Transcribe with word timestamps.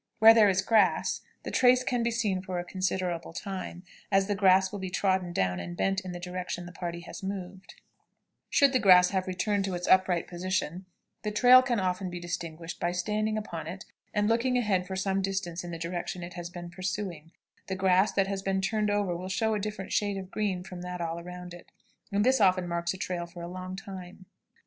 Where 0.17 0.33
there 0.33 0.49
is 0.49 0.63
grass, 0.63 1.21
the 1.43 1.51
trace 1.51 1.83
can 1.83 2.01
be 2.01 2.09
seen 2.09 2.41
for 2.41 2.57
a 2.57 2.63
considerable 2.65 3.33
time, 3.33 3.83
as 4.11 4.25
the 4.25 4.33
grass 4.33 4.71
will 4.71 4.79
be 4.79 4.89
trodden 4.89 5.31
down 5.31 5.59
and 5.59 5.77
bent 5.77 6.01
in 6.01 6.11
the 6.11 6.19
direction 6.19 6.65
the 6.65 6.71
party 6.71 7.01
has 7.01 7.21
moved; 7.21 7.75
should 8.49 8.73
the 8.73 8.79
grass 8.79 9.11
have 9.11 9.27
returned 9.27 9.63
to 9.65 9.75
its 9.75 9.87
upright 9.87 10.25
position, 10.25 10.87
the 11.21 11.29
trail 11.29 11.61
can 11.61 11.79
often 11.79 12.09
be 12.09 12.19
distinguished 12.19 12.79
by 12.79 12.91
standing 12.91 13.37
upon 13.37 13.67
it 13.67 13.85
and 14.11 14.27
looking 14.27 14.57
ahead 14.57 14.87
for 14.87 14.95
some 14.95 15.21
distance 15.21 15.63
in 15.63 15.69
the 15.69 15.77
direction 15.77 16.23
it 16.23 16.33
has 16.33 16.49
been 16.49 16.71
pursuing; 16.71 17.31
the 17.67 17.75
grass 17.75 18.11
that 18.11 18.25
has 18.25 18.41
been 18.41 18.59
turned 18.59 18.89
over 18.89 19.15
will 19.15 19.29
show 19.29 19.53
a 19.53 19.59
different 19.59 19.93
shade 19.93 20.17
of 20.17 20.31
green 20.31 20.63
from 20.63 20.81
that 20.81 20.99
around 20.99 21.53
it, 21.53 21.71
and 22.11 22.25
this 22.25 22.41
often 22.41 22.67
marks 22.67 22.91
a 22.91 22.97
trail 22.97 23.27
for 23.27 23.43
a 23.43 23.47
long 23.47 23.75
time. 23.75 24.25